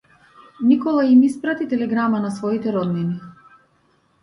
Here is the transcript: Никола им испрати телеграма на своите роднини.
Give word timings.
Никола 0.61 1.03
им 1.03 1.21
испрати 1.27 1.67
телеграма 1.67 2.19
на 2.25 2.31
своите 2.31 2.73
роднини. 2.73 3.19